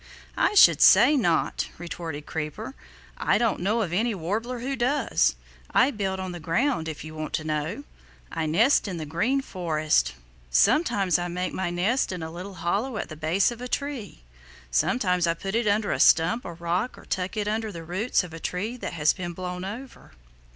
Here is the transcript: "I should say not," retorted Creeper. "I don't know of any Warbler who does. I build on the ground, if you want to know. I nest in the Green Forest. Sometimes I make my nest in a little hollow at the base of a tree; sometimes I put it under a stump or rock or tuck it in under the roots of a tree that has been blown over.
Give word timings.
"I 0.35 0.55
should 0.55 0.81
say 0.81 1.15
not," 1.15 1.69
retorted 1.77 2.25
Creeper. 2.25 2.73
"I 3.19 3.37
don't 3.37 3.59
know 3.59 3.83
of 3.83 3.93
any 3.93 4.15
Warbler 4.15 4.57
who 4.57 4.75
does. 4.75 5.35
I 5.69 5.91
build 5.91 6.19
on 6.19 6.31
the 6.31 6.39
ground, 6.39 6.87
if 6.87 7.03
you 7.03 7.13
want 7.13 7.33
to 7.33 7.43
know. 7.43 7.83
I 8.31 8.47
nest 8.47 8.87
in 8.87 8.97
the 8.97 9.05
Green 9.05 9.41
Forest. 9.41 10.15
Sometimes 10.49 11.19
I 11.19 11.27
make 11.27 11.53
my 11.53 11.69
nest 11.69 12.11
in 12.11 12.23
a 12.23 12.31
little 12.31 12.55
hollow 12.55 12.97
at 12.97 13.09
the 13.09 13.15
base 13.15 13.51
of 13.51 13.61
a 13.61 13.67
tree; 13.67 14.23
sometimes 14.71 15.27
I 15.27 15.35
put 15.35 15.53
it 15.53 15.67
under 15.67 15.91
a 15.91 15.99
stump 15.99 16.45
or 16.45 16.55
rock 16.55 16.97
or 16.97 17.05
tuck 17.05 17.37
it 17.37 17.47
in 17.47 17.53
under 17.53 17.71
the 17.71 17.83
roots 17.83 18.23
of 18.23 18.33
a 18.33 18.39
tree 18.39 18.77
that 18.77 18.93
has 18.93 19.13
been 19.13 19.33
blown 19.33 19.63
over. 19.63 20.13